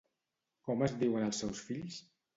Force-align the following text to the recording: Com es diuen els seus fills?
Com 0.69 0.81
es 0.87 0.95
diuen 1.03 1.27
els 1.27 1.43
seus 1.45 1.63
fills? 1.69 1.99